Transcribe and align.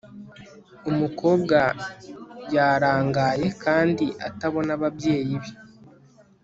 umukobwa 0.89 1.57
yarangaye 2.55 3.47
kandi 3.63 4.05
atabona 4.27 4.71
ababyeyi 4.77 5.35
be 5.43 5.51